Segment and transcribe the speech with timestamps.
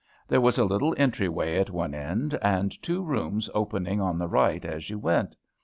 [0.27, 4.27] There was a little entry way at one end, and two rooms opening on the
[4.27, 5.35] right as you went.